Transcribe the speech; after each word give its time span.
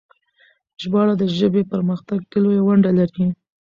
ژباړه 0.81 1.13
د 1.17 1.23
ژبې 1.37 1.61
په 1.65 1.69
پرمختګ 1.73 2.19
کې 2.29 2.37
لويه 2.43 2.61
ونډه 2.67 2.91
لري. 2.99 3.25